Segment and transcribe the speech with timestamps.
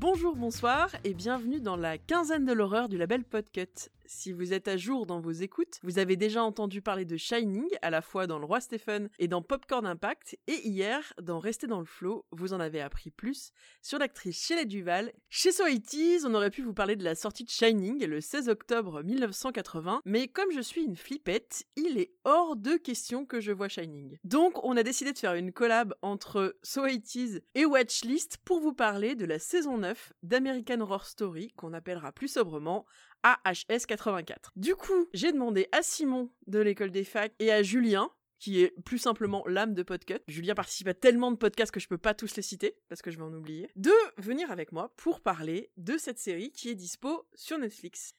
[0.00, 3.90] Bonjour, bonsoir et bienvenue dans la quinzaine de l'horreur du label Podcut.
[4.12, 7.68] Si vous êtes à jour dans vos écoutes, vous avez déjà entendu parler de Shining,
[7.80, 11.68] à la fois dans Le Roi Stephen et dans Popcorn Impact, et hier, dans Rester
[11.68, 13.52] dans le Flow, vous en avez appris plus
[13.82, 15.12] sur l'actrice Shelley Duval.
[15.28, 15.62] Chez So
[16.24, 20.26] on aurait pu vous parler de la sortie de Shining le 16 octobre 1980, mais
[20.26, 24.18] comme je suis une flippette, il est hors de question que je vois Shining.
[24.24, 26.84] Donc, on a décidé de faire une collab entre So
[27.54, 32.26] et Watchlist pour vous parler de la saison 9 d'American Horror Story, qu'on appellera plus
[32.26, 32.86] sobrement
[33.22, 34.52] AHS 84.
[34.56, 38.72] Du coup, j'ai demandé à Simon de l'école des facs et à Julien, qui est
[38.84, 40.20] plus simplement l'âme de Podcut.
[40.26, 43.10] Julien participe à tellement de podcasts que je peux pas tous les citer, parce que
[43.10, 46.74] je vais en oublier, de venir avec moi pour parler de cette série qui est
[46.74, 48.14] dispo sur Netflix.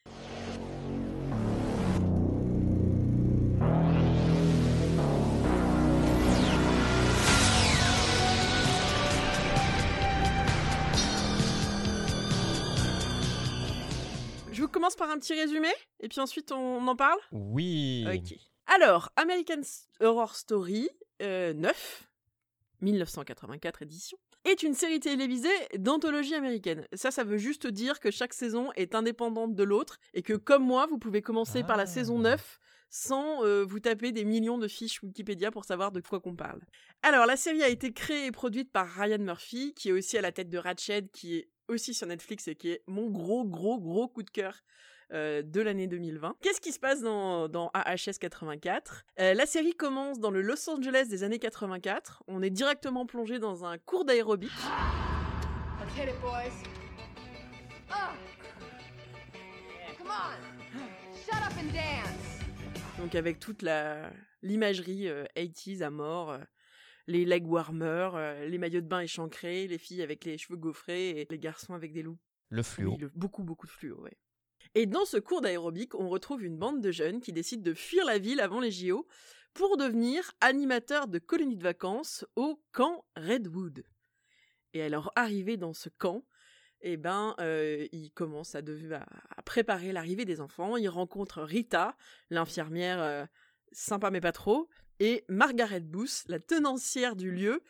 [14.72, 15.70] Commence par un petit résumé
[16.00, 17.20] et puis ensuite on en parle?
[17.32, 18.06] Oui.
[18.08, 18.38] Ok.
[18.68, 19.62] Alors, American
[20.00, 21.54] Horror Story 9, euh,
[22.82, 26.88] 1984 édition, est une série télévisée d'anthologie américaine.
[26.94, 30.64] Ça, ça veut juste dire que chaque saison est indépendante de l'autre et que comme
[30.64, 32.66] moi, vous pouvez commencer par la saison 9 ah.
[32.90, 36.62] sans euh, vous taper des millions de fiches Wikipédia pour savoir de quoi qu'on parle.
[37.04, 40.22] Alors, la série a été créée et produite par Ryan Murphy, qui est aussi à
[40.22, 43.80] la tête de Ratched, qui est aussi sur Netflix et qui est mon gros, gros,
[43.80, 44.62] gros coup de cœur
[45.14, 46.36] euh, de l'année 2020.
[46.42, 50.70] Qu'est-ce qui se passe dans, dans AHS 84 euh, La série commence dans le Los
[50.70, 52.24] Angeles des années 84.
[52.28, 54.52] On est directement plongé dans un cours d'aérobic.
[62.98, 64.10] Donc avec toute la
[64.44, 66.38] l'imagerie 80s euh, à mort
[67.08, 71.22] les leg warmers, euh, les maillots de bain échancrés, les filles avec les cheveux gaufrés
[71.22, 72.20] et les garçons avec des loups.
[72.50, 72.98] Le fluo.
[73.16, 74.18] beaucoup, beaucoup de fluo, ouais.
[74.76, 78.06] Et dans ce cours d'aérobic, on retrouve une bande de jeunes qui décident de fuir
[78.06, 79.08] la ville avant les JO
[79.54, 83.84] pour devenir animateurs de colonies de vacances au camp Redwood.
[84.74, 86.26] Et à leur arrivée dans ce camp,
[86.82, 90.78] eh ben, euh, ils commencent à, à, préparer l'arrivée des enfants.
[90.78, 91.96] Ils rencontrent Rita,
[92.30, 93.26] l'infirmière euh,
[93.72, 94.70] sympa mais pas trop,
[95.02, 97.64] et Margaret Booth, la tenancière du lieu,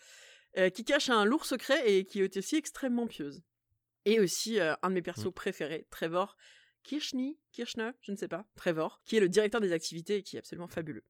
[0.57, 3.41] euh, qui cache un lourd secret et qui est aussi extrêmement pieuse.
[4.03, 5.31] Et aussi euh, un de mes persos mmh.
[5.31, 6.35] préférés, Trevor
[6.83, 10.35] Kirchner, Kirchner, je ne sais pas, Trevor, qui est le directeur des activités et qui
[10.35, 11.05] est absolument fabuleux.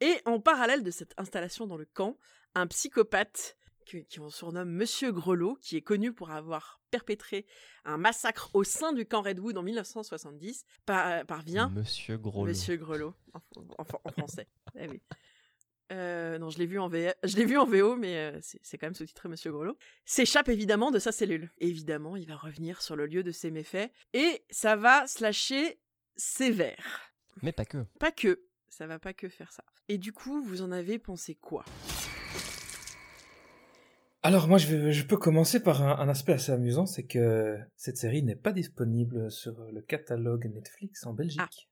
[0.00, 2.18] Et en parallèle de cette installation dans le camp,
[2.54, 3.56] un psychopathe
[3.86, 7.46] qui, on surnomme Monsieur Grelot, qui est connu pour avoir perpétré
[7.84, 11.70] un massacre au sein du camp Redwood en 1970, euh, parvient.
[11.70, 12.46] Monsieur Grelot.
[12.46, 13.14] Monsieur Grelot,
[13.78, 14.48] en, français.
[14.78, 15.00] eh oui.
[15.92, 16.90] Euh, non, je l'ai vu en
[17.24, 19.76] je l'ai vu en VO, mais euh, c'est quand même sous-titré Monsieur Grelot.
[20.04, 21.50] S'échappe évidemment de sa cellule.
[21.58, 25.80] Évidemment, il va revenir sur le lieu de ses méfaits et ça va slasher
[26.16, 27.12] sévère.
[27.42, 27.84] Mais pas que.
[27.98, 28.42] Pas que.
[28.68, 29.64] Ça va pas que faire ça.
[29.88, 31.64] Et du coup, vous en avez pensé quoi?
[34.24, 38.36] Alors moi je, peux commencer par un, aspect assez amusant, c'est que cette série n'est
[38.36, 41.40] pas disponible sur le catalogue Netflix en Belgique.
[41.42, 41.71] Ah,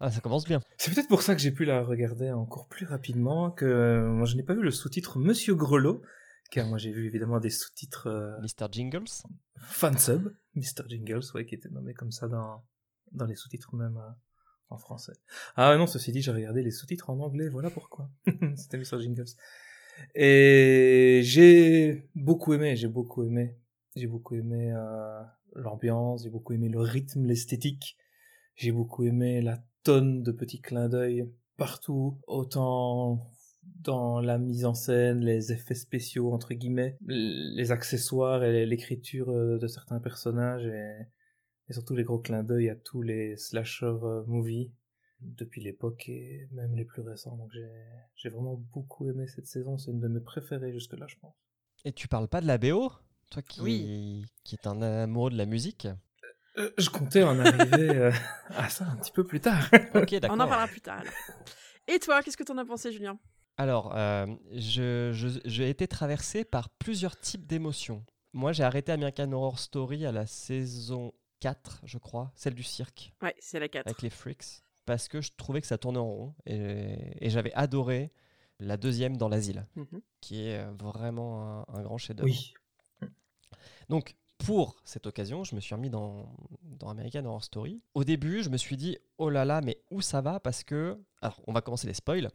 [0.00, 0.60] ah ça commence bien.
[0.76, 4.36] C'est peut-être pour ça que j'ai pu la regarder encore plus rapidement, que moi je
[4.36, 6.02] n'ai pas vu le sous-titre Monsieur Grelot,
[6.50, 8.08] car moi j'ai vu évidemment des sous-titres...
[8.08, 8.68] Euh, Mr.
[8.70, 9.24] Jingles
[9.58, 10.88] Fansub, Mr.
[10.88, 12.62] Jingles, ouais, qui était nommé comme ça dans,
[13.12, 14.10] dans les sous-titres même euh,
[14.68, 15.14] en français.
[15.56, 18.10] Ah non, ceci dit, j'ai regardé les sous-titres en anglais, voilà pourquoi.
[18.56, 19.00] C'était Mr.
[19.00, 19.32] Jingles.
[20.14, 23.56] Et j'ai beaucoup aimé, j'ai beaucoup aimé,
[23.94, 25.22] j'ai beaucoup aimé euh,
[25.54, 27.96] l'ambiance, j'ai beaucoup aimé le rythme, l'esthétique,
[28.56, 33.30] j'ai beaucoup aimé la tonne de petits clins d'œil partout, autant
[33.62, 39.58] dans la mise en scène, les effets spéciaux entre guillemets, les accessoires et l'écriture euh,
[39.58, 41.06] de certains personnages et,
[41.68, 44.72] et surtout les gros clins d'œil à tous les slasher euh, movies
[45.20, 47.36] depuis l'époque et même les plus récents.
[47.36, 47.52] Donc
[48.16, 49.78] j'ai vraiment beaucoup aimé cette saison.
[49.78, 51.36] C'est une de mes préférées jusque-là, je pense.
[51.84, 52.90] Et tu parles pas de la BO
[53.30, 55.86] Toi qui, qui est un amoureux de la musique?
[56.58, 58.12] Euh, Je comptais en arriver euh,
[58.56, 59.68] à ça un petit peu plus tard.
[59.94, 60.36] ok, d'accord.
[60.36, 61.02] On en parlera plus tard.
[61.88, 63.18] Et toi, qu'est-ce que tu en as pensé, Julien?
[63.58, 68.04] Alors, euh, j'ai je, été traversé par plusieurs types d'émotions.
[68.32, 73.12] Moi, j'ai arrêté American Horror Story à la saison 4, je crois, celle du cirque.
[73.22, 73.86] Ouais, c'est la 4.
[73.86, 78.12] Avec les freaks parce que je trouvais que ça tournait en rond et, j'avais adoré
[78.60, 80.00] la deuxième dans l'asile, mhm.
[80.22, 82.30] qui est vraiment un, grand chef-d'œuvre.
[82.30, 82.54] Oui.
[83.90, 86.28] Donc, pour cette occasion, je me suis remis dans,
[86.62, 87.80] dans American Horror Story.
[87.94, 90.40] Au début, je me suis dit, oh là là, mais où ça va?
[90.40, 92.30] Parce que, alors, on va commencer les spoils,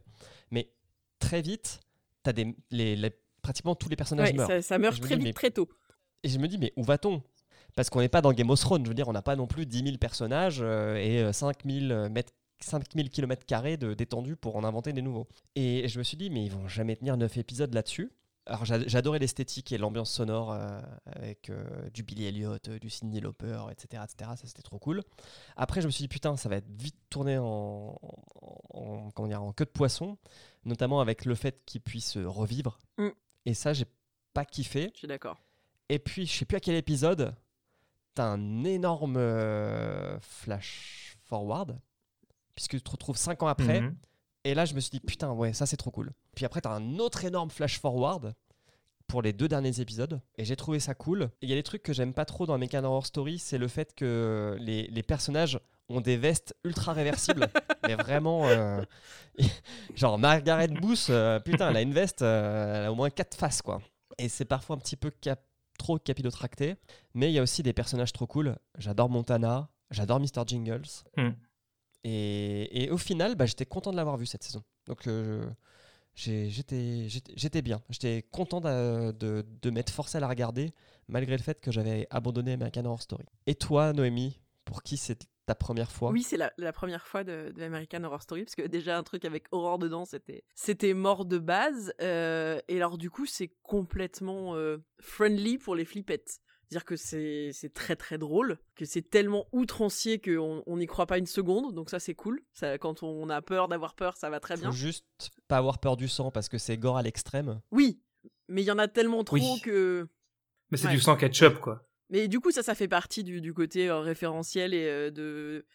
[0.50, 0.70] mais
[1.18, 1.80] très vite,
[2.24, 3.10] as des, les,
[3.40, 4.62] pratiquement tous les personnages meurent.
[4.62, 5.68] Ça, meurt très vite, très tôt.
[6.22, 7.22] Et je me dis, mais où va-t-on?
[7.74, 9.46] Parce qu'on n'est pas dans Game of Thrones, je veux dire, on n'a pas non
[9.46, 15.02] plus 10 000 personnages euh, et 5000 mètres 5000 km d'étendue pour en inventer des
[15.02, 15.26] nouveaux.
[15.56, 18.12] Et je me suis dit, mais ils vont jamais tenir 9 épisodes là-dessus.
[18.46, 23.20] Alors j'adorais l'esthétique et l'ambiance sonore euh, avec euh, du Billy Elliot, euh, du Cindy
[23.20, 24.30] Lauper, etc., etc.
[24.36, 25.02] Ça c'était trop cool.
[25.56, 28.00] Après je me suis dit putain ça va être vite tourné en,
[29.14, 30.18] comment dire, en queue de poisson,
[30.64, 32.78] notamment avec le fait qu'il puisse revivre.
[32.98, 33.08] Mm.
[33.46, 33.86] Et ça j'ai
[34.34, 34.90] pas kiffé.
[34.94, 35.38] Je suis d'accord.
[35.88, 37.34] Et puis je sais plus à quel épisode,
[38.14, 39.20] t'as un énorme
[40.20, 41.78] flash forward
[42.54, 43.80] puisque tu te retrouves 5 ans après.
[43.80, 43.96] Mhm.
[44.44, 46.12] Et là, je me suis dit, putain, ouais, ça c'est trop cool.
[46.34, 48.34] Puis après, tu as un autre énorme flash forward
[49.06, 50.20] pour les deux derniers épisodes.
[50.38, 51.30] Et j'ai trouvé ça cool.
[51.42, 53.68] Il y a des trucs que j'aime pas trop dans American Horror Story, c'est le
[53.68, 57.48] fait que les, les, personnages ont des vestes ultra réversibles.
[57.86, 58.46] mais vraiment.
[58.46, 58.82] Euh,
[59.94, 63.36] genre, Margaret Booth, euh, putain, elle a une veste, euh, elle a au moins quatre
[63.36, 63.82] faces, quoi.
[64.18, 65.44] Et c'est parfois un petit peu cap
[65.78, 66.76] trop capillotracté.
[67.14, 68.56] Mais il y a aussi des personnages trop cool.
[68.78, 70.44] J'adore Montana, j'adore Mr.
[70.46, 71.04] Jingles.
[71.16, 71.30] Hmm.
[72.04, 74.62] Et, au final, bah, j'étais content de l'avoir vu cette saison.
[74.86, 75.06] Donc
[76.14, 77.82] j'étais bien.
[77.90, 80.72] J'étais content de, m'être forcé à la regarder,
[81.08, 83.24] malgré le fait que j'avais abandonné American Horror Story.
[83.46, 86.10] Et toi, Noémie, pour qui c'est ta première fois?
[86.10, 89.46] Oui, c'est la, première fois de, American Horror Story, parce que déjà un truc avec
[89.50, 91.92] horreur dedans, c'était c'était mort de base.
[92.00, 96.40] Euh, et alors du coup, c'est complètement euh, friendly pour les flippettes
[96.72, 101.26] dire que c'est très très drôle, que c'est tellement outrancier qu'on n'y croit pas une
[101.26, 102.42] seconde, donc ça c'est cool.
[102.52, 104.70] Ça, quand on a peur d'avoir peur, ça va très bien.
[104.70, 105.06] Faut juste
[105.46, 107.60] pas avoir peur du sang parce que c'est gore à l'extrême.
[107.70, 108.00] Oui,
[108.48, 110.08] mais il y en a tellement trop que.
[110.70, 111.86] Mais c'est du sang ketchup quoi.
[112.10, 115.66] Mais du coup ça ça fait partie du, du côté euh, référentiel et euh, de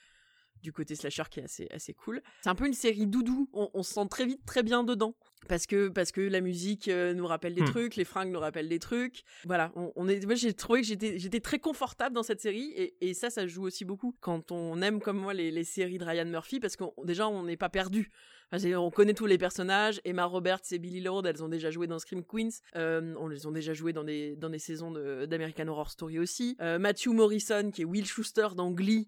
[0.62, 2.22] du côté slasher qui est assez, assez cool.
[2.42, 5.16] C'est un peu une série doudou, on, se sent très vite très bien dedans.
[5.48, 7.70] Parce que, parce que la musique euh, nous rappelle des hmm.
[7.70, 9.22] trucs, les fringues nous rappellent des trucs.
[9.46, 12.96] Voilà, on, est, moi j'ai trouvé que j'étais, j'étais très confortable dans cette série et,
[13.02, 16.04] et, ça, ça joue aussi beaucoup quand on aime comme moi les, les séries de
[16.04, 18.12] Ryan Murphy parce que déjà on n'est pas perdu.
[18.52, 20.02] on connaît tous les personnages.
[20.04, 22.50] Emma Roberts et Billy Lord, elles ont déjà joué dans Scream Queens.
[22.76, 26.58] Euh, on les ont déjà joué dans des, dans des saisons d'American Horror Story aussi.
[26.62, 29.08] Euh, Matthew Morrison, qui est Will Schuster dans Glee,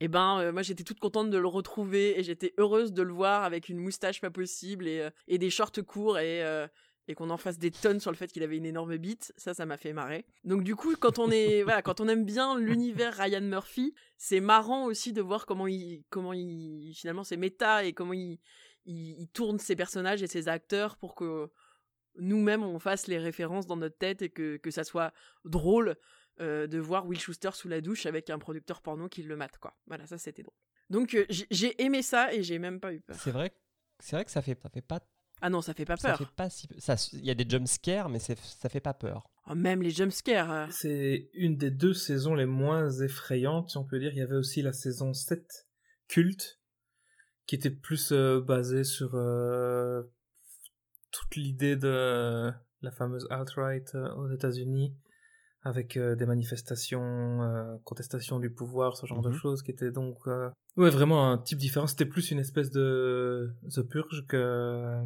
[0.00, 3.02] et eh ben euh, moi j'étais toute contente de le retrouver et j'étais heureuse de
[3.02, 6.68] le voir avec une moustache pas possible et, euh, des shorts courts et euh,
[7.08, 9.54] et qu'on en fasse des tonnes sur le fait qu'il avait une énorme bite, ça
[9.54, 10.24] ça m'a fait marrer.
[10.44, 14.40] Donc du coup quand on est voilà, quand on aime bien l'univers Ryan Murphy, c'est
[14.40, 18.38] marrant aussi de voir comment il comment il finalement c'est méta et comment il,
[18.86, 21.50] il, il tourne ses personnages et ses acteurs pour que
[22.18, 25.12] nous-mêmes on fasse les références dans notre tête et que, que ça soit
[25.44, 25.96] drôle
[26.40, 29.58] euh, de voir Will Schuster sous la douche avec un producteur porno qui le mate,
[29.58, 29.76] quoi.
[29.86, 30.54] Voilà, ça c'était drôle.
[30.88, 33.16] Donc euh, j'ai aimé ça et j'ai même pas eu peur.
[33.18, 33.52] C'est vrai,
[33.98, 35.00] c'est vrai que ça fait, ça fait pas.
[35.40, 36.16] Ah non, ça fait pas peur.
[36.16, 38.94] Ça fait pas si, ça, il y a des jump scares, mais ça fait pas
[38.94, 39.28] peur.
[39.48, 40.52] Oh, même les jump scares.
[40.52, 40.66] Euh.
[40.70, 44.12] C'est une des deux saisons les moins effrayantes, si on peut dire.
[44.12, 45.66] Il y avait aussi la saison 7,
[46.06, 46.60] culte,
[47.46, 49.10] qui était plus basée sur
[51.10, 52.52] toute l'idée de
[52.82, 54.94] la fameuse alt-right aux États-Unis
[55.62, 59.36] avec euh, des manifestations, euh, contestation du pouvoir, ce genre de mhm.
[59.36, 61.86] choses, qui étaient donc euh, ouais vraiment un type différent.
[61.86, 65.02] C'était plus une espèce de The Purge que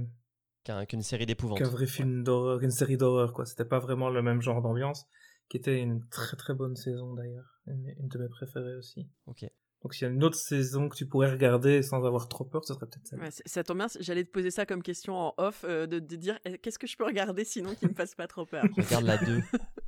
[0.89, 1.59] qu'une série d'épouvante.
[1.59, 3.47] Qu'un vrai film d'horreur, une série d'horreur quoi.
[3.47, 5.07] C'était pas vraiment le même genre d'ambiance,
[5.49, 9.09] qui était une très très bonne saison d'ailleurs, une, de mes préférées aussi.
[9.27, 9.45] Ok.
[9.83, 12.65] Donc s'il y a une autre saison que tu pourrais regarder sans avoir trop peur,
[12.65, 13.17] ce serait peut-être ça.
[13.17, 16.39] Ouais, ça tombe bien, j'allais te poser ça comme question en off, de, de, dire
[16.45, 18.65] eh, qu'est-ce que je peux regarder sinon qui me fasse pas trop peur?
[18.77, 19.43] Regarde la 2.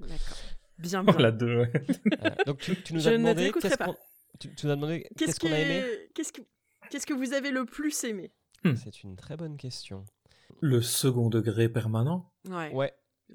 [0.00, 0.36] D'accord.
[0.78, 1.14] Bien, bien.
[1.16, 1.72] Oh, la deux, ouais.
[2.24, 3.96] Euh, donc tu, nous as demandé qu'est-ce qu'on
[4.38, 6.42] tu, nous as demandé qu'est-ce qu'on a aimé Qu'est-ce que
[6.90, 8.32] qu'est-ce que vous avez le plus aimé
[8.64, 8.76] hmm.
[8.76, 10.04] C'est une très bonne question.
[10.60, 12.72] Le second degré permanent Ouais.
[12.72, 12.94] Ouais.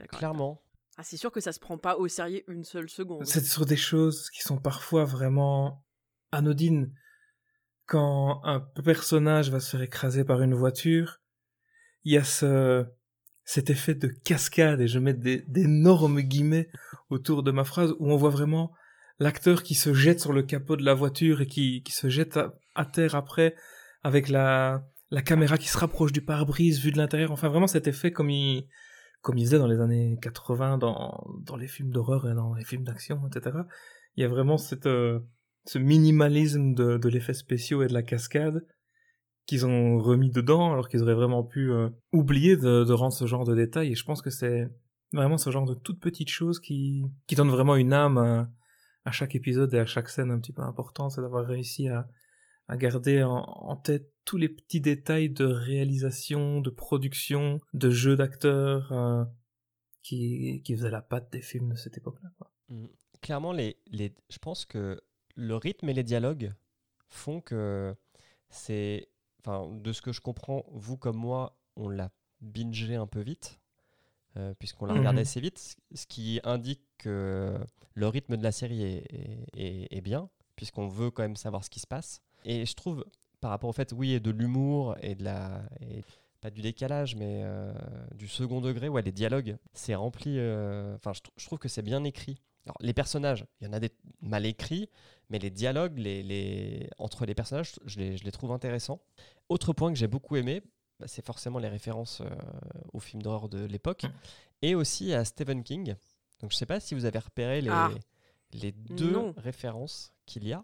[0.10, 0.62] Clairement.
[0.98, 3.26] Ah, c'est sûr que ça se prend pas au sérieux une seule seconde.
[3.26, 5.84] C'est sur des choses qui sont parfois vraiment
[6.32, 6.94] anodines.
[7.86, 11.20] Quand un personnage va se faire écraser par une voiture,
[12.06, 12.86] il y a ce
[13.46, 16.70] cet effet de cascade, et je mets d'énormes guillemets
[17.10, 18.72] autour de ma phrase, où on voit vraiment
[19.20, 22.40] l'acteur qui se jette sur le capot de la voiture et qui, qui se jette
[22.76, 23.56] à, terre après,
[24.04, 27.32] avec la, la caméra qui se rapproche du pare-brise vu de l'intérieur.
[27.32, 28.68] Enfin, vraiment cet effet comme il,
[29.22, 32.66] comme il faisait dans les années 80 dans, dans les films d'horreur et dans les
[32.66, 33.58] films d'action, etc.
[34.16, 35.20] Il y a vraiment cette, euh,
[35.66, 38.66] ce minimalisme de, de l'effet spéciaux et de la cascade
[39.46, 43.46] qu'ils ont remis dedans alors qu'ils auraient vraiment pu euh, oublier de, rendre ce genre
[43.46, 44.70] de détails et je pense que c'est
[45.12, 48.18] vraiment ce genre de toutes petites choses qui, qui donnent vraiment une âme
[49.06, 52.08] à, chaque épisode et à chaque scène un petit peu importante, c'est d'avoir réussi à,
[52.68, 58.92] à garder en, tête tous les petits détails de réalisation, de production, de jeu d'acteurs
[58.92, 59.26] euh,
[60.02, 62.30] qui, qui faisaient la patte des films de cette époque-là.
[62.70, 62.86] Mm.
[63.22, 65.02] Clairement, les, les, je pense que
[65.36, 66.54] le rythme et les dialogues
[67.08, 67.96] font que
[68.50, 69.10] c'est.
[69.46, 72.10] Enfin, de ce que je comprends, vous comme moi, on l'a
[72.42, 73.60] bingé un peu vite,
[74.38, 75.24] euh, puisqu'on l'a regardé Mhm.
[75.24, 77.58] assez vite, ce qui indique que
[77.94, 79.06] le rythme de la série est,
[79.54, 82.22] est- est bien, puisqu'on veut quand même savoir ce qui se passe.
[82.46, 83.06] Et je trouve,
[83.42, 85.62] par rapport au fait, oui, et de l'humour et de la.
[85.82, 86.04] et
[86.42, 87.74] pas du décalage, mais euh,
[88.16, 90.38] du second degré, ouais, les dialogues, c'est rempli.
[90.40, 92.42] euh, Enfin, je, je trouve que c'est bien écrit.
[92.66, 94.90] Alors, les personnages, il y en a des mal écrits,
[95.30, 99.01] mais les dialogues les, les- entre les personnages, je les, je les trouve intéressants.
[99.50, 100.62] Autre point que j'ai beaucoup aimé,
[101.00, 102.30] bah, c'est forcément les références euh,
[102.94, 104.12] aux films d'horreur de l'époque, Mm.
[104.63, 105.96] et aussi à Stephen King.
[106.42, 107.89] Donc, je sais pas si vous avez repéré les, Ah.
[108.51, 109.34] les deux Non.
[109.38, 110.63] références qu'il y a.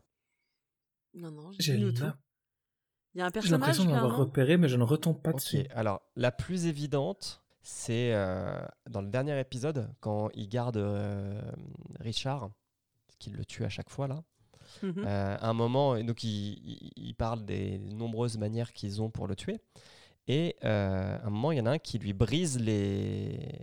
[1.13, 2.03] Non, non, J'ai dis-nous tout.
[3.15, 5.19] Il y a un j'ai personnage l'impression a un d'avoir repéré, mais je ne retombe
[5.21, 5.65] pas dessus.
[5.71, 11.41] alors la plus évidente, c'est euh, dans le dernier épisode, quand il garde euh,
[11.99, 12.51] Richard,
[13.17, 14.23] qui le tue à chaque fois là.
[14.83, 15.03] Mhm.
[15.05, 16.29] Euh, à un moment, et donc il,
[16.63, 19.59] il- il parle des nombreuses manières qu'ils ont pour le tuer.
[20.27, 23.59] Et euh, à un moment, il y en a un qui lui brise les,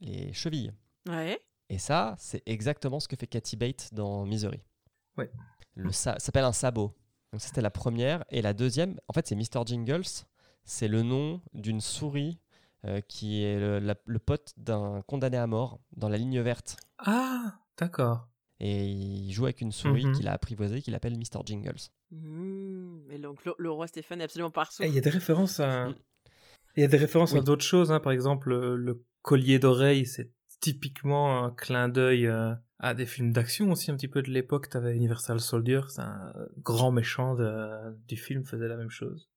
[0.00, 0.72] les chevilles.
[1.08, 1.40] Ouais.
[1.68, 4.62] Et ça, c'est exactement ce que fait Cathy Bates dans Misery.
[5.16, 5.30] Ouais.
[5.74, 6.94] Le sa- ça s'appelle un sabot.
[7.32, 8.24] Donc ça, c'était la première.
[8.30, 9.66] Et la deuxième, en fait, c'est Mr.
[9.66, 10.24] Jingles.
[10.64, 12.38] C'est le nom d'une souris
[12.84, 16.76] euh, qui est le, la- le pote d'un condamné à mort dans la ligne verte.
[16.98, 18.28] Ah, d'accord.
[18.58, 20.12] Et il joue avec une souris Mhm.
[20.14, 21.40] qu'il a apprivoisée, qu'il appelle Mr.
[21.44, 21.90] Jingles.
[22.10, 23.10] Mmh.
[23.10, 24.82] Et donc le, le roi Stéphane est absolument partout.
[24.82, 25.88] Et Il y a des références à.
[25.90, 25.94] Mm.
[26.76, 28.00] Il y a des références à d'autres choses, hein.
[28.00, 33.32] par exemple le, le collier d'oreille, c'est typiquement un clin d'œil euh, à des films
[33.32, 34.68] d'action aussi un petit peu de l'époque.
[34.68, 39.28] T'avais Universal Soldier, c'est un grand méchant de- du film faisait la même chose,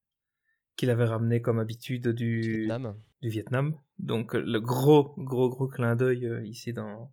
[0.76, 2.96] qu'il avait ramené comme habitude du Vietnam.
[3.22, 3.74] du Vietnam.
[4.00, 7.12] Donc le gros gros gros clin d'œil euh, ici dans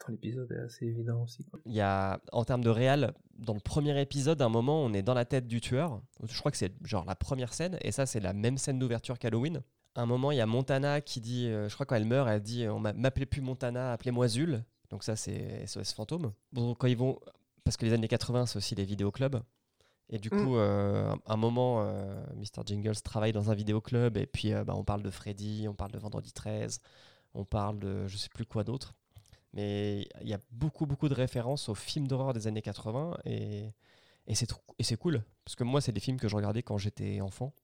[0.00, 1.44] dans l'épisode est assez évident aussi.
[1.44, 1.60] Quoi.
[1.66, 4.92] Il y a, en termes de réal, dans le premier épisode, à un moment, on
[4.92, 6.00] est dans la tête du tueur.
[6.22, 9.18] Je crois que c'est genre la première scène, et ça, c'est la même scène d'ouverture
[9.18, 9.62] qu'Halloween.
[9.94, 12.28] À un moment, il y a Montana qui dit, euh, je crois quand elle meurt,
[12.28, 14.64] elle dit, on m'a- m'appelez plus Montana, appelez-moi Zul.
[14.90, 16.32] Donc ça, c'est SOS Fantôme.
[16.52, 17.18] Bon, quand ils vont,
[17.64, 19.40] parce que les années 80, c'est aussi les vidéoclubs.
[20.10, 20.44] Et du Mm.
[20.44, 22.62] coup, euh, un- un moment, euh, Mr.
[22.66, 25.92] Jingles travaille dans un vidéoclub, et puis euh, bah, on parle de Freddy, on parle
[25.92, 26.80] de Vendredi 13,
[27.32, 28.94] on parle de je sais plus quoi d'autre.
[29.54, 33.70] Mais il y a beaucoup, beaucoup de références aux films d'horreur des années 80 et,
[34.26, 35.22] et c'est trop- et c'est cool.
[35.44, 37.54] Parce que moi, c'est des films que je regardais quand j'étais enfant.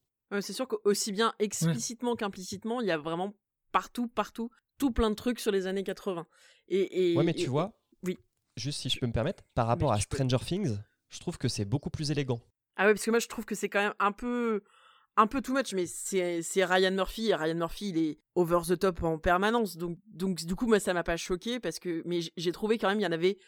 [0.40, 3.34] C'est sûr qu'aussi bien explicitement qu'implicitement, il y a vraiment
[3.72, 6.26] partout, partout, tout plein de trucs sur les années 80.
[6.68, 7.72] Et, et- ouais, mais et- tu vois,
[8.04, 8.16] oui.
[8.56, 10.02] juste si je peux me permettre, par rapport à peux.
[10.16, 10.78] Stranger Things,
[11.08, 12.40] je trouve que c'est beaucoup plus élégant.
[12.76, 14.62] Ah ouais, parce que moi je trouve que c'est quand même un peu
[15.16, 18.78] un peu too much, mais c'est Ryan Murphy et Ryan Murphy il est over the
[18.78, 22.20] top en permanence, donc donc du coup moi ça m'a pas choqué parce que mais
[22.36, 23.38] j'ai trouvé quand même il y en avait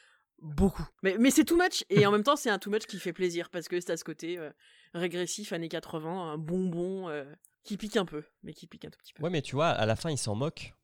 [0.41, 0.87] beaucoup.
[1.03, 3.13] Mais mais c'est too much et en même temps c'est un too much qui fait
[3.13, 4.51] plaisir parce que c'est à ce côté euh,
[4.93, 7.25] régressif années 80, un bonbon euh,
[7.65, 9.23] qui pique un peu, mais qui pique un tout petit peu.
[9.23, 10.75] Ouais, mais tu vois, à la fin, ils s'en moquent.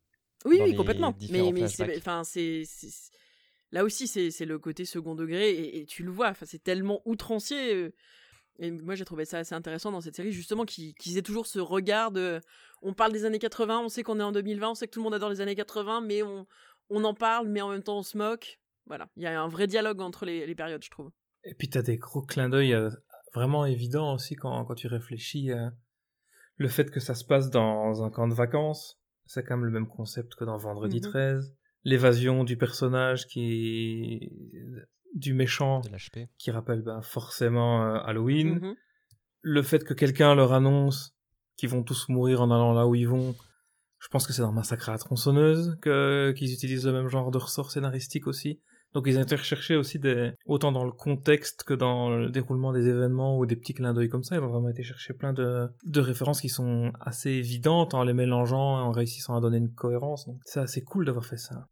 [0.45, 1.13] Oui, oui, complètement.
[1.29, 1.97] Mais, mais c'est, flashbacks.
[1.97, 3.11] enfin, c'est, c'est- c'est-
[3.71, 6.29] là aussi, c'est, c'est le côté second degré et, et tu le vois.
[6.29, 7.75] Enfin, c'est tellement outrancier.
[7.75, 7.93] euh,
[8.59, 11.47] Et moi, j'ai trouvé ça assez intéressant dans cette série, justement, qu'ils, qu'ils aient toujours
[11.47, 12.41] ce regard de,
[12.81, 14.99] on parle des années 80, on sait qu'on est en 2020, on sait que tout
[14.99, 16.45] le monde adore les années 80, mais on,
[16.89, 18.59] on en parle, mais en même temps, on se moque.
[18.85, 19.07] Voilà.
[19.15, 21.09] Il y a un vrai dialogue entre les, les périodes, je trouve.
[21.45, 22.89] Et puis t'as des gros clins d'œil euh,
[23.33, 25.51] vraiment évidents aussi quand, quand tu réfléchis.
[25.51, 25.69] euh,
[26.57, 29.71] le fait que ça se passe dans un camp de vacances, c'est quand même le
[29.71, 31.09] même concept que dans Vendredi Mhm.
[31.11, 31.55] 13.
[31.85, 34.29] L'évasion du personnage qui
[35.19, 36.29] du méchant de l'HP.
[36.37, 38.59] qui rappelle ben, forcément euh, Halloween.
[38.59, 38.75] Mhm.
[39.41, 41.15] Le fait que quelqu'un leur annonce
[41.57, 43.35] qu'ils vont tous mourir en allant là où ils vont.
[43.99, 47.31] Je pense que c'est dans Massacre à la tronçonneuse que qu'ils utilisent le même genre
[47.31, 48.61] de ressort scénaristique aussi.
[48.93, 52.73] Donc ils ont été recherchés aussi des, autant dans le contexte que dans le déroulement
[52.73, 54.35] des événements ou des petits clins d'œil comme ça.
[54.35, 58.13] Ils ont vraiment été chercher plein de, de références qui sont assez évidentes en les
[58.13, 60.25] mélangeant et en réussissant à donner une cohérence.
[60.25, 61.67] Donc c'est assez cool d'avoir fait ça.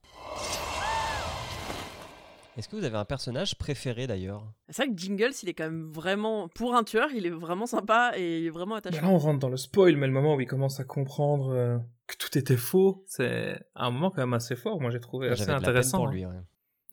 [2.57, 4.51] Est-ce que vous avez un personnage préféré d'ailleurs?
[4.69, 7.67] C'est vrai que Jingles, il est quand même vraiment, pour un tueur, il est vraiment
[7.67, 9.01] sympa et il est vraiment attachant.
[9.01, 11.77] là on rentre dans le spoil, mais le moment où il commence à comprendre euh,
[12.07, 14.81] que tout était faux, c'est un moment quand même assez fort.
[14.81, 15.97] Moi j'ai trouvé assez J'avais de la peine intéressant.
[15.99, 16.11] pour hein.
[16.11, 16.25] lui.
[16.25, 16.41] ouais.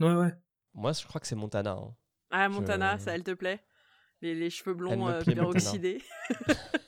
[0.01, 0.33] Ouais ouais.
[0.75, 1.73] Moi, je crois que c'est Montana.
[1.73, 1.95] hein.
[2.31, 3.61] Ah, Montana, Je- ça, elle te plaît?
[4.21, 6.03] Les, les cheveux blonds euh, peroxydés.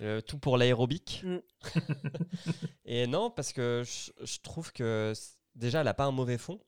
[0.00, 1.24] Euh, tout pour l'aérobic.
[1.24, 1.38] Mm.
[2.84, 5.12] Et non, parce que je, je trouve que
[5.56, 6.60] déjà, elle a pas un mauvais fond.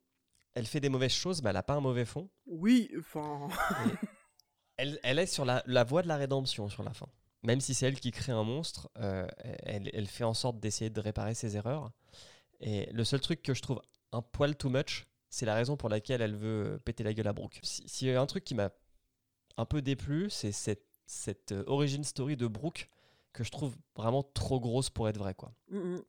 [0.54, 2.28] Elle fait des mauvaises choses, mais elle a pas un mauvais fond.
[2.46, 3.48] Oui, enfin.
[4.76, 7.06] Elle, elle est sur la, la voie de la rédemption sur la fin.
[7.42, 9.26] Même si c'est elle qui crée un monstre, euh,
[9.62, 11.90] elle, elle fait en sorte d'essayer de réparer ses erreurs.
[12.60, 13.80] Et le seul truc que je trouve
[14.12, 17.32] un poil too much, c'est la raison pour laquelle elle veut péter la gueule à
[17.32, 17.60] Brooke.
[17.62, 18.70] S'il y a un truc qui m'a
[19.56, 22.88] un peu déplu, c'est cette, cette euh, origin story de Brooke
[23.32, 25.34] que je trouve vraiment trop grosse pour être vraie.
[25.34, 25.52] Quoi.
[25.70, 26.02] Mm, mm.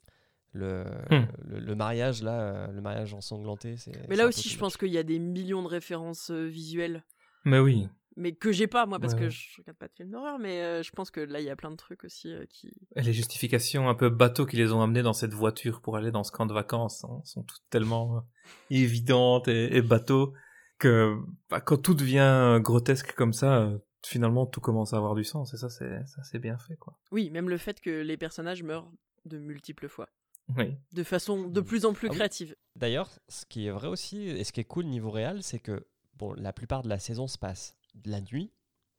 [0.54, 1.28] Le, Hmm.
[1.46, 3.94] le, le mariage, là, euh, le mariage ensanglanté, c'est.
[4.10, 7.06] Mais là aussi, too je pense qu'il y a des millions de références euh, visuelles,
[7.46, 7.88] Mais oui.
[8.18, 10.62] mais que j'ai pas moi parce Ouais, que je regarde pas de films d'horreur, mais
[10.62, 12.70] euh, je pense que là il y a plein de trucs aussi euh, qui.
[12.98, 16.12] Et les justifications un peu bateau qui les ont amenés dans cette voiture pour aller
[16.12, 18.20] dans ce camp de vacances hein, sont toutes tellement euh,
[18.70, 20.34] évidentes et, et bateau
[20.80, 21.16] que
[21.50, 25.54] bah, quand tout devient grotesque comme ça, euh, finalement tout commence à avoir du sens
[25.54, 27.00] et ça c'est ça c'est bien fait quoi.
[27.12, 28.92] Oui, même le fait que les personnages meurent
[29.26, 30.10] de multiples fois,
[30.58, 30.76] Oui.
[30.94, 32.18] de façon de plus en plus Ah oui.
[32.18, 32.56] créative.
[32.76, 35.86] D'ailleurs, ce qui est vrai aussi, et ce qui est cool niveau réel, c'est que
[36.16, 38.52] bon, la plupart de la saison se passe de la nuit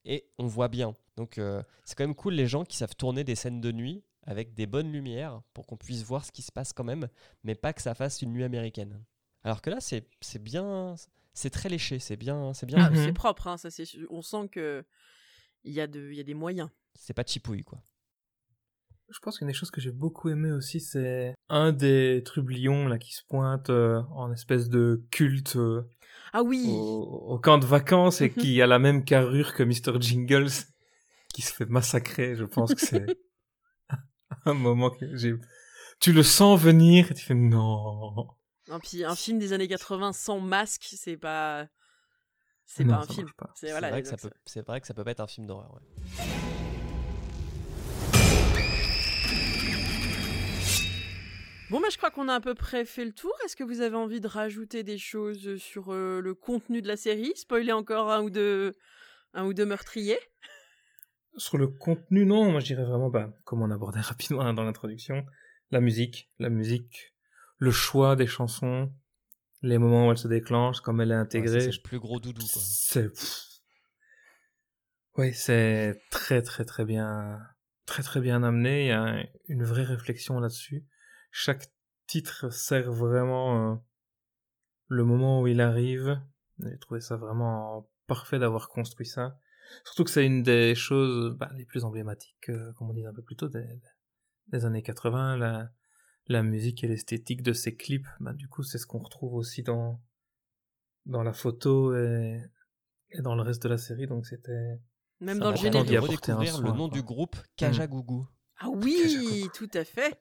[0.04, 0.94] et on voit bien.
[1.16, 4.02] Donc euh, c'est quand même cool les gens qui savent tourner des scènes de nuit
[4.24, 7.08] avec des bonnes lumières pour qu'on puisse voir ce qui se passe quand même,
[7.44, 9.02] mais pas que ça fasse une nuit américaine.
[9.44, 10.94] Alors que là, c'est c'est bien,
[11.34, 12.78] c'est très léché, c'est bien, c'est bien.
[12.78, 12.94] Ah.
[12.94, 13.68] C'est propre, hein, ça.
[14.10, 14.84] On sent que
[15.64, 16.68] il y a de, il y a des moyens.
[16.94, 17.82] C'est pas chipouille quoi.
[19.12, 22.98] Je pense qu'une des choses que j'ai beaucoup aimé aussi c'est un des trublions là
[22.98, 25.82] qui se pointe euh, en espèce de culte euh,
[26.32, 26.64] Ah oui.
[26.68, 27.02] au,
[27.34, 30.00] au camp de vacances et qui a la même carrure que Mr.
[30.00, 30.50] Jingles,
[31.34, 32.36] qui se fait massacrer.
[32.36, 33.06] Je pense que c'est
[34.46, 35.34] un moment que j'ai.
[36.00, 38.28] Tu le sens venir et tu fais non.
[38.68, 41.66] Un, puis un film des années 80 sans masque, c'est pas.
[42.64, 43.28] C'est Non, pas un film.
[43.54, 43.90] C'est voilà.
[43.90, 45.74] vrai, que ça donc peut- c'est vrai que ça peut pas être un film d'horreur.
[45.74, 46.61] ouais.
[51.72, 53.32] Bon, bah, je crois qu'on a à peu près fait le tour.
[53.46, 56.98] Est-ce que vous avez envie de rajouter des choses sur euh, le contenu de la
[56.98, 57.32] série?
[57.34, 58.74] Spoiler encore un ou deux,
[59.32, 60.18] un ou deux meurtriers?
[61.38, 64.64] Sur le contenu, non, moi je dirais vraiment, bah, comme on abordait rapidement hein, dans
[64.64, 65.24] l'introduction,
[65.70, 67.14] la musique, la musique,
[67.56, 68.92] le choix des chansons,
[69.62, 71.60] les moments où elle se déclenche, comme elle est Ouais, intégrée.
[71.62, 72.60] c'est le plus gros doudou quoi.
[72.62, 73.08] C'est.
[75.16, 77.38] Oui, c'est très très très bien,
[77.86, 78.82] très très bien amené.
[78.84, 80.84] Il y a une vraie réflexion là-dessus.
[81.32, 81.72] Chaque
[82.06, 83.76] titre sert vraiment euh,
[84.88, 86.20] le moment où il arrive.
[86.58, 89.40] J'ai trouvé ça vraiment parfait d'avoir construit ça.
[89.84, 93.14] Surtout que c'est une des choses bah, les plus emblématiques, euh, comme on disait un
[93.14, 93.66] peu plus tôt, des,
[94.48, 95.38] des années 80.
[95.38, 95.70] La,
[96.26, 99.62] la musique et l'esthétique de ces clips, bah, du coup, c'est ce qu'on retrouve aussi
[99.62, 100.00] dans,
[101.06, 102.42] dans la photo et,
[103.10, 104.06] et dans le reste de la série.
[104.06, 104.78] Donc c'était.
[105.20, 105.90] Même Ça dans le générique.
[105.90, 106.98] de redécouvrir le nom quoi.
[106.98, 108.28] du groupe Kajagougou.
[108.58, 110.20] Ah oui, tout à fait.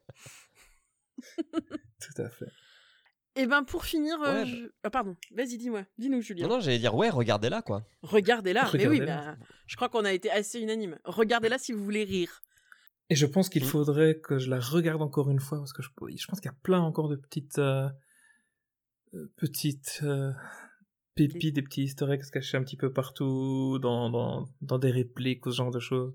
[2.00, 2.48] Tout à fait.
[3.34, 6.46] Et ben pour finir, euh, Ouais, je- ah, pardon, vas-y dis-moi, dis-nous Julien.
[6.46, 7.82] Non, non, j'allais dire, ouais, regardez-la, quoi.
[8.02, 9.36] Regardez-la, mais oui, Regardez-la.
[9.36, 10.98] bah, je crois qu'on a été assez unanime.
[11.04, 12.42] Regardez-la si vous voulez rire.
[13.08, 13.68] Et je pense qu'il Mm.
[13.68, 16.54] faudrait que je la regarde encore une fois parce que je, je pense qu'il y
[16.54, 17.88] a plein encore de petites euh,
[19.14, 20.32] euh, petites euh,
[21.14, 25.44] pépites, des petits easter eggs cachés un petit peu partout dans, dans, dans des répliques
[25.46, 26.14] ou ce genre de choses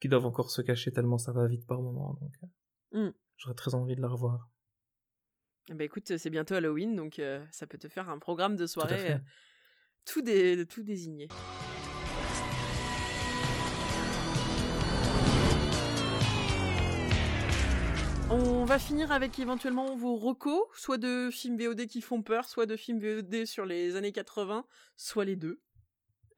[0.00, 2.18] qui doivent encore se cacher tellement ça va vite par moment.
[2.20, 2.32] Donc,
[2.92, 3.10] Mm.
[3.36, 4.48] J'aurais très envie de la revoir.
[5.68, 8.66] Eh ben écoute, c'est bientôt Halloween, donc euh, ça peut te faire un programme de
[8.66, 9.18] soirée euh,
[10.04, 11.28] tout, dé- tout désigné.
[18.28, 22.66] On va finir avec éventuellement vos recos, soit de films VOD qui font peur, soit
[22.66, 25.60] de films VOD sur les années 80, soit les deux.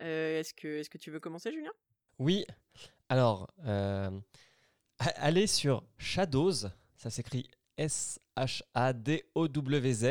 [0.02, 1.72] Euh, est-ce, que, est-ce que tu veux commencer, Julien?
[2.18, 2.44] Oui.
[3.08, 4.10] Alors, euh,
[4.98, 6.66] allez sur Shadows.
[6.98, 7.48] Ça s'écrit
[8.98, 10.04] S-H-A-D-O-W-Z.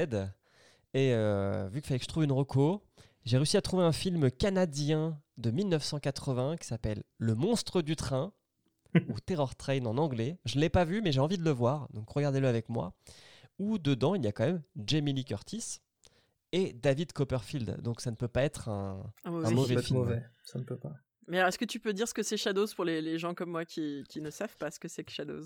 [0.94, 2.82] Et euh, vu qu'il fallait que je trouve une reco,
[3.26, 8.32] j'ai réussi à trouver un film canadien de 1980 qui s'appelle Le monstre du train
[9.10, 10.40] ou Terror Train en anglais.
[10.46, 12.94] Je ne l'ai pas vu, mais j'ai envie de le voir, donc regardez-le avec moi.
[13.60, 15.80] Où dedans, il y a quand même Jamie Lee Curtis
[16.54, 17.82] et David Copperfield.
[17.82, 20.00] Donc ça ne peut pas être un, Un Un Ça mauvais peut être film.
[20.00, 20.94] mauvais, ça ne peut pas.
[21.28, 23.50] Mais est-ce que tu peux dire ce que c'est Shadows pour les, les gens comme
[23.52, 25.44] moi qui, qui ne savent pas ce que c'est que Shadows?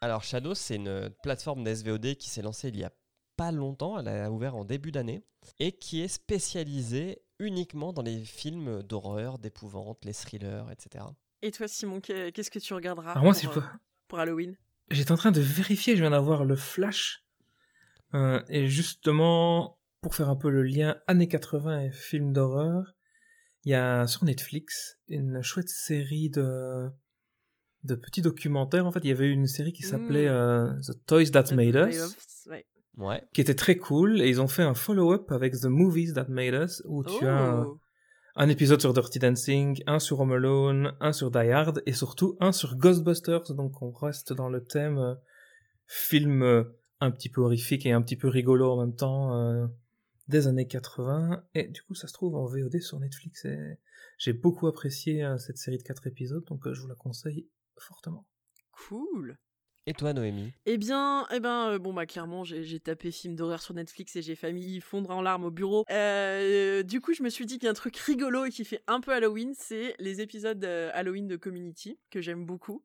[0.00, 2.92] Alors Shadows, c'est une plateforme d'SVOD qui s'est lancée il y a
[3.36, 5.22] pas longtemps, elle a ouvert en début d'année,
[5.60, 11.04] et qui est spécialisée uniquement dans les films d'horreur, d'épouvante, les thrillers, etc.
[11.42, 13.62] Et toi, Simon, qu'est- qu'est-ce que tu regarderas Alors moi, pour, si je euh, peux...
[14.08, 14.56] pour Halloween?
[14.90, 17.24] J'étais en train de vérifier, je viens d'avoir le flash.
[18.14, 22.94] Euh, et justement, pour faire un peu le lien années 80 et films d'horreur,
[23.64, 26.90] il y a sur Netflix une chouette série de,
[27.84, 28.86] de petits documentaires.
[28.86, 30.32] En fait, il y avait une série qui s'appelait Mm.
[30.32, 32.66] euh, The Toys That Made Us, Ouais.
[32.96, 34.20] Ouais, qui était très cool.
[34.20, 37.36] Et ils ont fait un follow-up avec The Movies That Made Us, où tu as
[37.38, 37.78] un, Oh.
[38.34, 42.36] un épisode sur Dirty Dancing, un sur Home Alone, un sur Die Hard et surtout
[42.40, 43.54] un sur Ghostbusters.
[43.54, 45.14] Donc on reste dans le thème euh,
[45.86, 46.64] film euh,
[47.00, 49.36] un petit peu horrifique et un petit peu rigolo en même temps.
[49.36, 49.66] euh,
[50.26, 51.42] des années 80.
[51.54, 53.46] Et du coup, ça se trouve en VOD sur Netflix.
[53.46, 53.78] Et
[54.18, 57.46] j'ai beaucoup apprécié euh, cette série de 4 épisodes, donc euh, je vous la conseille
[57.82, 58.26] fortement.
[58.72, 59.36] Cool.
[59.86, 60.52] Et toi, Noémie?
[60.66, 64.22] Eh bien, eh ben, euh, bon bah clairement, j'ai tapé film d'horreur sur Netflix et
[64.22, 65.84] j'ai failli fondre en larmes au bureau.
[65.90, 68.66] Euh, du coup, je me suis dit qu'il y a un truc rigolo et qui
[68.66, 72.84] fait un peu Halloween, c'est les épisodes euh, Halloween de Community que j'aime beaucoup.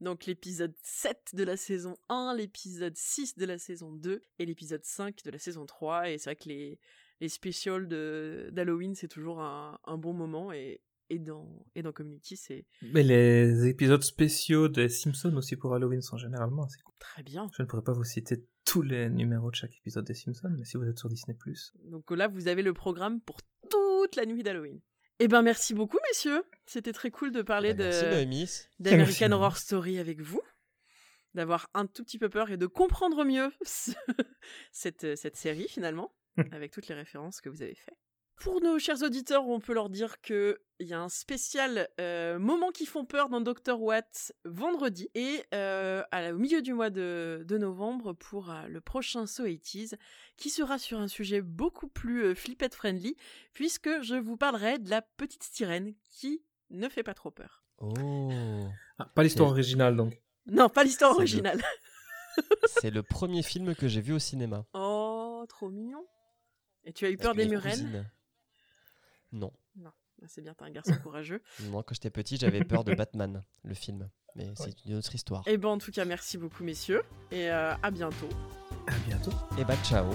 [0.00, 4.84] Donc l'épisode 7 de la saison 1, l'épisode 6 de la saison 2 et l'épisode
[4.84, 6.10] 5 de la saison 3.
[6.10, 6.80] Et c'est vrai que les,
[7.20, 10.50] les spécials de- d'Halloween, c'est toujours un, un bon moment.
[10.52, 15.74] Et, et, dans, et dans Community, c'est Mais les épisodes spéciaux des Simpsons aussi pour
[15.74, 16.94] Halloween sont généralement assez cool.
[16.98, 17.48] très bien.
[17.56, 20.64] Je ne pourrais pas vous citer tous les numéros de chaque épisode des Simpsons, mais
[20.64, 21.36] si vous êtes sur Disney+,
[21.84, 24.80] Donc là, vous avez le programme pour toute la nuit d'Halloween.
[25.18, 26.42] Eh ben, merci beaucoup, messieurs.
[26.66, 29.32] C'était très cool de parler Bah, de d'American.
[29.32, 30.40] Horror Story avec vous,
[31.34, 33.90] d'avoir un tout petit peu peur et de comprendre mieux ce-
[34.72, 36.14] cette, cette série finalement,
[36.52, 37.98] avec toutes les références que vous avez faites.
[38.40, 42.38] Pour nos chers auditeurs, on peut leur dire que il y a un spécial euh,
[42.38, 46.72] moments qui font peur dans Dr Watt vendredi et euh, à la- au milieu du
[46.72, 49.96] mois de, de novembre pour euh, le prochain So 80s
[50.38, 53.14] qui sera sur un sujet beaucoup plus euh, flippette friendly
[53.52, 57.62] puisque je vous parlerai de la petite sirène qui ne fait pas trop peur.
[57.76, 58.64] Oh,
[58.98, 60.18] Ah, pas l'histoire originale donc.
[60.46, 61.62] Non, pas l'histoire le- originale.
[62.80, 64.64] c'est le premier film que j'ai vu au cinéma.
[64.72, 66.06] Oh, trop mignon.
[66.84, 67.50] Et tu as eu Avec peur des mes
[69.30, 69.50] cousines.
[69.76, 69.90] Non.
[70.22, 71.42] Ah, C'est bien, t'es un garçon courageux.
[71.64, 74.08] Non, quand j'étais petit, j'avais peur de Batman, le film.
[74.36, 75.42] Mais c'est une autre histoire.
[75.48, 77.02] Et ben en tout cas, merci beaucoup messieurs.
[77.32, 78.28] Et euh, à bientôt.
[78.86, 79.32] À bientôt.
[79.58, 80.06] Et bah, ciao.